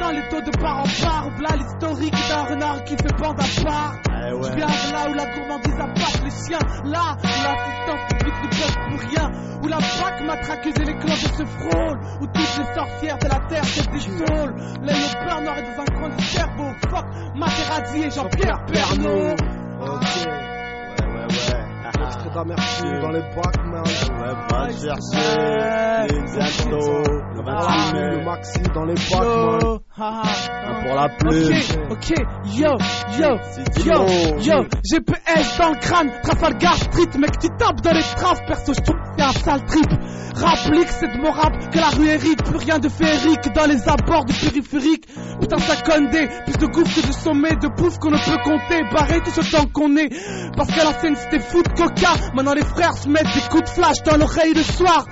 Dans 0.00 0.10
les 0.10 0.28
taux 0.28 0.40
de 0.40 0.50
part 0.58 0.78
en 0.80 1.04
part, 1.04 1.30
v'là 1.38 1.56
l'historique 1.56 2.14
d'un 2.28 2.44
renard 2.44 2.84
qui 2.84 2.94
fait 2.96 3.12
bande 3.18 3.38
à 3.40 3.62
part. 3.64 3.94
Eh 4.08 4.30
Je 4.30 4.34
ouais. 4.34 4.56
viens 4.56 4.66
de 4.66 4.92
là 4.92 5.10
où 5.10 5.14
la 5.14 5.34
gourmandise 5.34 5.74
appâte 5.80 6.22
les 6.24 6.30
chiens, 6.30 6.58
là 6.84 7.16
où 7.18 7.26
l'assistance 7.44 8.08
publique 8.08 8.34
ne 8.42 8.48
peut 8.48 8.98
plus 8.98 9.08
rien, 9.08 9.30
où 9.62 9.66
la 9.68 9.78
vague 9.78 10.26
matraqueuse 10.26 10.74
et 10.76 10.84
les 10.84 10.94
clans 10.98 11.14
de 11.14 11.36
se 11.36 11.44
frôlent, 11.44 12.00
où 12.20 12.26
toutes 12.26 12.58
les 12.58 12.74
sorcières 12.74 13.18
de 13.18 13.28
la 13.28 13.40
terre 13.48 13.64
se 13.64 13.82
dissolent. 13.90 14.54
L'œil 14.82 14.96
au 14.96 15.24
beurre 15.24 15.40
noir 15.42 15.58
est 15.58 15.62
dans 15.76 15.82
un 15.82 15.98
coin 15.98 16.08
du 16.16 16.24
cerveau, 16.24 16.70
fuck 16.90 17.06
Materazzi 17.34 18.02
et 18.02 18.10
Jean-Pierre 18.10 18.64
Pernaut. 18.66 19.34
Ok. 19.80 20.43
Extrait 22.06 22.30
d'amertume 22.34 23.00
dans 23.00 23.10
les 23.10 23.20
bacs 23.20 23.64
man. 23.66 23.82
Ouais, 23.84 24.34
va 24.50 24.68
chercher. 24.68 26.12
Le 26.12 27.42
28 27.42 27.92
Le 27.94 28.16
mai. 28.16 28.24
maxi 28.24 28.62
dans 28.74 28.84
les 28.84 28.94
bacs 28.94 29.62
man 29.62 29.78
Un 29.96 30.22
pour 30.82 30.94
la 30.96 31.08
plume. 31.08 31.52
Ok, 31.88 32.10
ok, 32.10 32.12
yo, 32.46 32.76
yo, 33.16 33.38
yo, 33.84 34.06
yo, 34.40 34.66
GPS 34.82 35.58
dans 35.58 35.70
le 35.70 35.78
crâne, 35.78 36.10
Trafalgar 36.20 36.76
Street, 36.76 37.16
mec, 37.16 37.38
tu 37.38 37.48
tapes 37.56 37.80
dans 37.80 37.92
les 37.92 38.02
traces, 38.02 38.40
perso, 38.44 38.74
je 38.74 38.80
trouve 38.80 38.96
que 38.96 39.08
c'est 39.16 39.22
un 39.22 39.32
sale 39.32 39.64
trip. 39.66 39.86
Rapplique, 40.34 40.88
c'est 40.88 41.06
de 41.06 41.22
mon 41.22 41.30
rap 41.30 41.70
que 41.70 41.78
la 41.78 41.90
rue 41.90 42.08
hérite, 42.08 42.42
plus 42.42 42.56
rien 42.56 42.80
de 42.80 42.88
féerique 42.88 43.54
dans 43.54 43.66
les 43.66 43.88
abords 43.88 44.24
du 44.24 44.32
périphérique. 44.32 45.06
Putain, 45.40 45.58
ça 45.58 45.76
condé, 45.76 46.28
plus 46.44 46.56
de 46.58 46.66
gouffres 46.66 47.00
que 47.00 47.06
de 47.06 47.12
sommets, 47.12 47.54
de 47.54 47.68
poufs 47.68 47.96
qu'on 48.00 48.10
ne 48.10 48.16
peut 48.16 48.42
compter, 48.42 48.82
barré 48.92 49.20
tout 49.20 49.30
ce 49.30 49.48
temps 49.48 49.66
qu'on 49.72 49.96
est. 49.96 50.08
Parce 50.56 50.72
qu'à 50.72 50.82
la 50.82 50.94
scène 50.94 51.14
c'était 51.14 51.38
foot 51.38 51.68
coca, 51.76 52.14
maintenant 52.34 52.54
les 52.54 52.64
frères 52.64 52.94
se 52.94 53.08
mettent 53.08 53.32
des 53.32 53.48
coups 53.48 53.62
de 53.62 53.68
flash 53.68 54.02
dans 54.04 54.16
l'oreille 54.16 54.54
le 54.54 54.64
soir. 54.64 55.06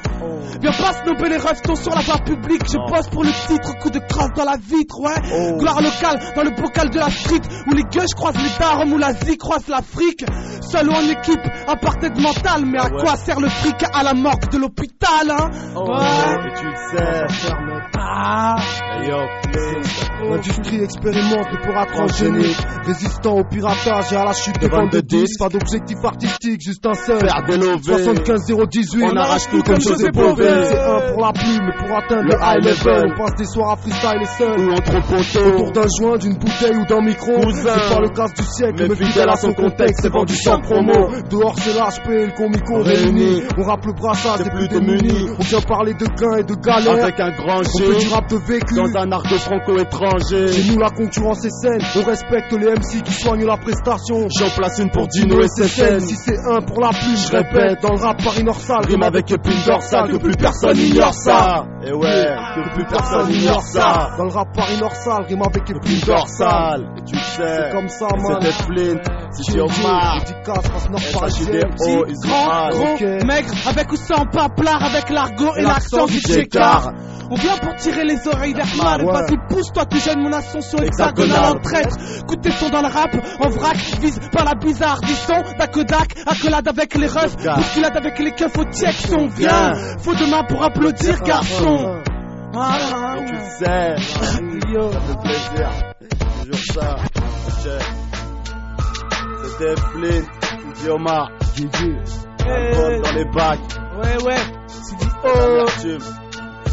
Viens 0.61 0.73
pas 0.73 0.93
snober 1.03 1.29
les 1.31 1.37
restons 1.39 1.75
sur 1.75 1.95
la 1.95 2.01
voie 2.03 2.19
publique, 2.19 2.63
je 2.71 2.77
bosse 2.91 3.09
pour 3.09 3.25
le 3.25 3.31
titre, 3.49 3.79
coup 3.81 3.91
de 3.91 3.99
crosse 3.99 4.31
dans 4.37 4.45
la 4.45 4.57
vitre, 4.57 5.01
ouais. 5.01 5.15
Oh. 5.33 5.59
Gloire 5.59 5.81
locale 5.83 6.21
dans 6.37 6.43
le 6.43 6.51
bocal 6.51 6.91
de 6.91 6.99
la 6.99 7.11
street, 7.11 7.41
où 7.69 7.75
les 7.75 7.83
gueuches 7.85 8.15
croisent 8.17 8.37
les 8.43 8.59
darons, 8.59 8.91
où 8.93 8.99
l'Asie 8.99 9.37
croise 9.37 9.67
l'Afrique. 9.69 10.25
Seul 10.61 10.89
ou 10.89 10.93
en 10.93 11.01
équipe, 11.09 11.41
apartheid 11.67 12.19
mental, 12.21 12.65
mais 12.67 12.79
à 12.79 12.85
Ouais. 12.85 13.01
quoi 13.01 13.17
sert 13.17 13.41
le 13.41 13.49
fric 13.49 13.83
à 13.93 14.03
la 14.03 14.15
morgue 14.15 14.49
de 14.51 14.59
l'hôpital, 14.59 15.31
hein? 15.31 15.51
Oh, 15.77 15.81
Ouais. 15.89 16.49
et 16.49 16.59
tu 16.59 16.67
le 16.67 16.99
sais. 16.99 17.27
Hey, 18.05 19.09
yo, 19.09 19.17
Flint. 19.51 20.31
L'industrie 20.31 20.83
expérimente 20.85 21.47
le 21.53 21.59
port 21.73 21.87
transgénique 21.89 22.57
Résistant 22.87 23.39
au 23.39 23.45
piratage 23.45 24.13
et 24.13 24.17
à 24.17 24.25
la 24.25 24.33
chute 24.33 24.61
de 24.61 24.69
ventes 24.69 24.93
de 24.93 25.01
disques 25.01 25.39
Pas 25.39 25.49
d'objectif 25.49 25.97
artistique, 26.05 26.61
juste 26.61 26.87
un 26.87 26.95
seul 26.95 27.19
Faire 27.19 27.43
des 27.47 27.57
lovés. 27.57 27.83
75 28.05 28.69
018 28.71 29.05
On 29.13 29.17
arrache 29.17 29.49
tout 29.51 29.63
comme 29.63 29.81
José 29.81 30.11
C'est 30.15 30.79
un 30.79 31.13
pour 31.13 31.23
la 31.25 31.33
plume, 31.33 31.73
pour 31.79 31.97
atteindre 31.97 32.25
Le 32.25 32.37
high 32.41 32.65
level. 32.65 33.13
On 33.15 33.19
passe 33.19 33.35
des 33.37 33.45
soirs 33.47 33.71
à 33.73 33.77
freestyle 33.77 34.21
et 34.21 34.27
seul 34.27 34.61
Ou 34.61 34.73
entre 34.73 34.97
Autour 34.97 35.57
poteaux. 35.57 35.71
d'un 35.73 35.87
joint, 35.99 36.19
d'une 36.19 36.35
bouteille 36.35 36.77
ou 36.77 36.85
d'un 36.87 37.01
micro. 37.01 37.33
C'est 37.53 37.65
pas 37.95 38.01
le 38.01 38.09
casse 38.11 38.35
du 38.35 38.45
siècle, 38.45 38.87
Mais 38.89 38.95
fidèle 38.95 39.29
à 39.31 39.37
son 39.37 39.53
contexte 39.53 40.03
C'est 40.03 40.13
vendu 40.13 40.35
sans 40.37 40.61
promo 40.61 40.93
Dehors 41.31 41.55
c'est 41.59 41.73
l'HP 41.73 42.11
et 42.11 42.27
le 42.27 42.33
comico 42.33 42.83
Réunis. 42.83 43.43
On 43.59 43.63
rappe 43.63 43.87
le 43.87 43.93
brassage 43.93 44.39
C'est 44.39 44.45
des 44.45 44.51
plus 44.51 44.69
démunis 44.69 45.03
démunis. 45.03 45.31
On 45.39 45.43
vient 45.43 45.61
parler 45.63 45.95
de 45.95 46.07
gains 46.07 46.37
et 46.39 46.43
de 46.45 46.55
galères 46.55 47.05
Avec 47.05 47.21
un 47.21 47.31
grand 47.31 47.61
On 47.61 47.79
fait 47.79 47.95
du 47.95 48.01
G. 48.01 48.15
rap 48.15 48.29
de 48.29 48.37
vécu 48.37 48.75
Dans 48.75 48.97
un 49.01 49.13
argot 49.13 49.39
franco-étranger. 49.39 50.49
Chez 50.53 50.73
nous 50.73 50.79
la 50.79 50.91
concurrence 50.91 51.45
est 51.45 51.51
saine, 51.51 51.81
on 51.97 52.03
respecte 52.05 52.53
les 52.53 52.67
MC 52.73 53.03
qui 53.03 53.13
soignent 53.13 53.47
la 53.47 53.57
prestation. 53.57 54.27
J'en 54.39 54.51
place 54.57 54.79
une 54.79 54.91
pour 54.91 55.09
Dino 55.09 55.41
et 55.41 55.49
SSN. 55.49 56.01
si 56.01 56.17
c'est 56.17 56.39
un 56.51 56.61
pour 56.61 56.81
la 56.81 56.91
plume, 56.91 57.17
je 57.17 57.31
répète, 57.33 57.83
dans 57.83 57.95
le 57.95 58.01
rap 58.01 58.23
Paris 58.23 58.45
Norsal, 58.45 58.85
Rime 58.87 59.03
avec 59.03 59.31
épine 59.31 59.53
dorsale, 59.67 60.02
que 60.09 60.17
plus 60.17 60.37
personne 60.37 60.77
ignore 60.77 61.15
ça. 61.15 61.65
Et 61.85 61.93
ouais, 61.93 62.37
que 62.55 62.75
plus 62.75 62.85
personne 62.85 63.31
ignore 63.31 63.63
ça. 63.63 64.11
Dans 64.19 64.25
le 64.25 64.31
rap 64.31 64.49
Paris 64.55 64.79
Norsal, 64.81 65.25
rime 65.25 65.43
avec 65.43 65.71
épine 65.71 65.77
Épine 65.77 66.01
dorsale. 66.07 66.83
dorsale. 66.83 66.95
Et 66.99 67.03
tu 67.05 67.15
le 67.15 67.21
sais. 67.21 67.57
C'est 67.57 67.73
comme 67.73 67.89
ça, 67.89 68.07
man. 68.17 68.39
C'était 68.41 68.63
Flint. 68.63 69.03
Si 69.33 69.53
tu 69.53 69.61
Omar. 69.61 70.19
Dédicace, 70.21 70.67
face 70.69 70.91
nord 70.91 71.01
ils 71.87 72.15
grand, 72.23 72.69
gros, 72.71 73.27
maigre, 73.27 73.53
avec 73.67 73.93
ou 73.93 73.97
sans 73.97 74.27
paplard, 74.27 74.83
avec 74.83 75.11
l'argot 75.11 75.55
et 75.57 75.63
l'accent 75.63 76.07
du 76.07 76.21
Tchékar. 76.21 76.93
On 77.33 77.35
vient 77.35 77.57
pour 77.57 77.75
tirer 77.77 78.05
les 78.05 78.29
oreilles 78.29 78.53
d'Herman. 78.53 79.07
Ouais. 79.07 79.13
Vas-y, 79.13 79.39
pousse-toi, 79.49 79.87
tu 79.87 79.99
gênes 80.01 80.21
mon 80.21 80.35
ascension 80.35 80.77
Hexagonale. 80.83 81.57
en 81.57 81.61
traître. 81.61 81.97
Coup 82.27 82.37
de 82.37 82.43
téton 82.43 82.69
dans 82.69 82.83
le 82.83 82.89
rap, 82.89 83.09
en 83.41 83.49
vrac, 83.49 83.77
vise 84.03 84.21
par 84.31 84.45
la 84.45 84.55
bizarre 84.55 85.01
du 85.01 85.15
son. 85.15 85.41
D'Akodak, 85.59 86.15
accolade 86.27 86.69
avec 86.69 86.95
les 86.95 87.07
refs, 87.07 87.35
bousculade 87.37 87.97
avec 87.97 88.19
les 88.19 88.33
keufs 88.33 88.59
au 88.59 88.65
tiek 88.67 88.93
son. 88.93 89.29
Viens, 89.29 89.73
faut 90.01 90.15
demain 90.15 90.45
pour 90.45 90.63
applaudir, 90.63 91.23
garçon. 91.23 92.03
Ah, 92.55 93.17
tu 93.27 93.35
sais. 93.65 93.95
Yo. 94.71 94.93
Ça 94.93 95.01
fait 95.01 95.21
plaisir. 95.23 95.71
Toujours 96.43 96.65
ça. 96.75 96.97
Check. 97.63 97.83
C'était 99.47 99.81
Flint, 99.81 100.75
Sidi 100.77 100.91
Omar. 100.91 101.31
GG. 101.57 101.97
Alcool 102.47 103.01
dans 103.03 103.13
les 103.13 103.25
bacs. 103.25 103.59
Ouais, 104.03 104.23
ouais. 104.23 104.37
C'est 104.67 104.97
dit, 104.99 105.09
oh. 105.25 105.65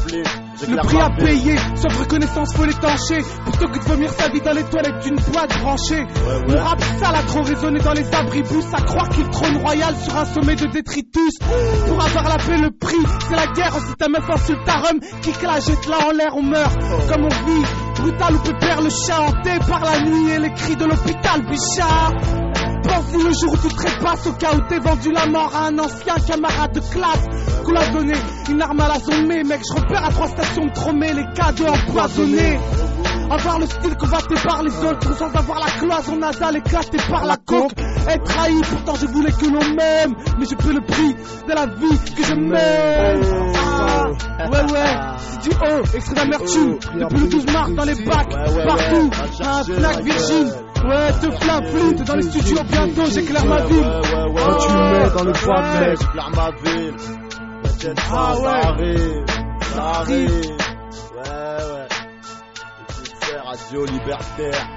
Flint. 0.05 0.48
Le 0.67 0.75
prix 0.77 0.99
à 0.99 1.09
payer, 1.09 1.55
sauf 1.75 1.95
reconnaissance 1.97 2.53
faut 2.53 2.65
l'étancher. 2.65 3.21
Plutôt 3.45 3.67
que 3.69 3.79
de 3.79 3.83
vomir 3.83 4.11
sa 4.11 4.29
vie 4.29 4.41
dans 4.41 4.51
les 4.51 4.63
toilettes 4.63 4.99
d'une 5.03 5.15
boîte 5.15 5.57
branchée. 5.61 6.01
Ouais, 6.01 6.51
ouais. 6.53 6.59
rap 6.59 6.81
sale 6.99 7.15
a 7.15 7.23
trop 7.23 7.41
résonné 7.43 7.79
dans 7.79 7.93
les 7.93 8.13
abribus 8.13 8.65
À 8.73 8.81
croire 8.81 9.09
qu'il 9.09 9.27
trône 9.29 9.57
royal 9.57 9.95
sur 10.03 10.17
un 10.17 10.25
sommet 10.25 10.55
de 10.55 10.65
détritus. 10.67 11.37
Pour 11.87 12.03
avoir 12.03 12.29
la 12.29 12.37
paix 12.37 12.57
le 12.57 12.71
prix 12.71 12.97
C'est 13.27 13.35
la 13.35 13.47
guerre. 13.47 13.73
Si 13.73 13.95
ta 13.95 14.09
meuf 14.09 14.29
insulte 14.29 14.63
ta 14.65 14.73
rhum 14.73 14.99
Kick 15.21 15.41
la 15.41 15.59
jette 15.59 15.87
là 15.87 15.97
en 16.07 16.11
l'air 16.11 16.35
on 16.35 16.43
meurt. 16.43 16.77
Comme 17.07 17.23
on 17.23 17.29
vit 17.29 17.65
Brutal 17.95 18.35
ou 18.35 18.39
pépère 18.39 18.81
le 18.81 18.89
chat 18.89 19.21
hanté 19.21 19.59
par 19.67 19.83
la 19.83 20.01
nuit 20.01 20.31
Et 20.31 20.39
les 20.39 20.51
cris 20.51 20.75
de 20.75 20.85
l'hôpital 20.85 21.41
bichard 21.45 22.13
Pense-y 22.89 23.23
le 23.23 23.31
jour 23.33 23.53
où 23.53 23.57
tu 23.67 23.75
trépasses 23.75 24.27
au 24.27 24.33
cas 24.33 24.55
où 24.55 24.61
t'es 24.67 24.79
vendu 24.79 25.11
la 25.11 25.25
mort 25.27 25.51
à 25.55 25.67
un 25.67 25.77
ancien 25.79 26.15
camarade 26.27 26.73
de 26.73 26.79
classe. 26.79 27.25
Qu'on 27.63 27.71
l'a 27.71 27.87
donné 27.89 28.13
une 28.49 28.61
arme 28.61 28.79
à 28.79 28.87
la 28.87 28.99
zone 28.99 29.27
mais 29.27 29.43
mec 29.43 29.61
je 29.67 29.79
repère 29.79 30.05
à 30.05 30.09
trois 30.09 30.27
stations 30.27 30.65
de 30.65 30.71
Tromé 30.71 31.13
les 31.13 31.25
cadeaux 31.35 31.67
empoisonnés 31.67 32.57
avoir 33.29 33.59
le 33.59 33.65
style 33.67 33.95
convoité 33.95 34.35
par 34.43 34.63
les 34.63 34.75
autres 34.83 35.15
sans 35.17 35.31
avoir 35.35 35.59
la 35.59 35.71
cloison 35.71 36.17
nasale 36.17 36.57
éclatée 36.57 36.97
par 37.09 37.25
la 37.25 37.37
coque. 37.37 37.71
Être 38.07 38.23
trahi 38.23 38.59
pourtant 38.61 38.95
je 38.95 39.05
voulais 39.07 39.31
que 39.31 39.45
l'on 39.45 39.75
m'aime 39.75 40.15
mais 40.39 40.45
je 40.45 40.55
paie 40.55 40.73
le 40.73 40.81
prix 40.81 41.13
de 41.47 41.53
la 41.53 41.65
vie 41.67 41.99
que 42.15 42.23
je 42.23 42.33
mène 42.33 43.21
ah, 43.55 44.07
ouais 44.49 44.71
ouais 44.71 44.95
c'est 45.17 45.41
du 45.41 45.49
haut 45.55 45.95
extrait 45.95 46.15
d'amertume. 46.15 46.79
Depuis 46.95 47.19
le 47.19 47.27
12 47.27 47.45
mars 47.53 47.71
dans 47.71 47.85
les 47.85 47.95
bacs 48.03 48.29
partout 48.65 49.09
un 49.43 49.63
ouais. 49.63 50.03
virgin 50.03 50.51
ouais 50.87 51.11
te 51.13 51.31
flamme 51.43 51.65
flûte 51.65 52.03
dans 52.07 52.15
les 52.15 52.21
studios 52.23 52.63
bientôt 52.63 53.05
j'éclaire 53.11 53.45
ma 53.45 53.61
ville 53.65 53.77
Ouais, 53.79 53.85
ouais, 53.85 54.31
ouais. 54.31 54.41
Quand 54.41 54.57
tu 54.57 54.71
mets 54.71 55.09
dans 55.09 55.23
le 55.23 55.31
Ouais, 55.31 55.45
boîte, 55.45 55.79
mec. 55.79 55.99
j'éclaire 55.99 56.29
ma 56.35 56.51
ville. 56.51 56.95
T'inquiète 57.63 57.95
pas, 57.95 58.03
Ah, 58.11 58.33
ça 58.35 58.41
ouais. 58.41 58.49
arrive. 58.49 59.25
Ça 59.61 59.75
Ça 59.75 59.83
arrive. 59.99 60.29
Ouais, 61.15 61.63
ouais. 61.71 61.87
Et 63.31 63.37
radio 63.47 63.85
libertaire. 63.85 64.69